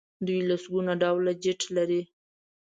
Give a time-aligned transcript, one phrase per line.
[0.25, 2.01] دوی لسګونه ډوله جیټ لري.